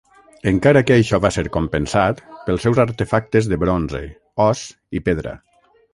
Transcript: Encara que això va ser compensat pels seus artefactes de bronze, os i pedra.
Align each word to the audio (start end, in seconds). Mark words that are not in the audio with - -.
Encara 0.51 0.81
que 0.87 0.95
això 1.01 1.19
va 1.25 1.31
ser 1.35 1.43
compensat 1.57 2.23
pels 2.47 2.65
seus 2.69 2.81
artefactes 2.85 3.51
de 3.53 3.61
bronze, 3.65 4.03
os 4.51 4.65
i 5.01 5.07
pedra. 5.11 5.37